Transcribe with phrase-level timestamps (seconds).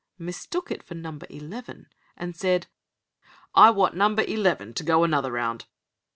[0.17, 1.85] mistook it for "Number Eleven",
[2.17, 2.65] and said:
[3.53, 5.67] "I want Number Eleven to go another round."